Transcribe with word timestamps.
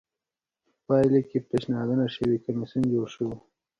په 0.67 0.71
پایله 0.87 1.19
کې 1.29 1.37
پېشنهاد 1.49 1.89
شوی 2.15 2.37
کمېسیون 2.45 2.83
جوړ 2.93 3.05
شو 3.13 3.27